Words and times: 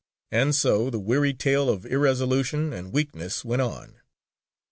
And 0.31 0.55
so 0.55 0.89
the 0.89 0.97
weary 0.97 1.31
tale 1.31 1.69
of 1.69 1.85
irresolution 1.85 2.73
and 2.73 2.91
weakness 2.91 3.45
went 3.45 3.61
on. 3.61 3.99